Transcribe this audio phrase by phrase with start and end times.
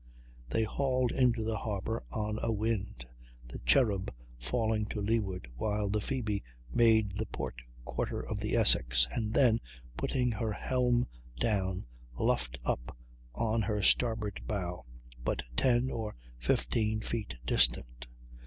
[0.49, 3.05] They hauled into the harbor on a wind,
[3.47, 6.41] the Cherub falling to leeward; while the Phoebe
[6.73, 9.59] made the port quarter of the Essex, and then,
[9.97, 11.85] putting her helm down,
[12.17, 12.97] luffed up
[13.35, 14.85] on her starboard bow,
[15.23, 18.07] but 10 or 15 feet distant.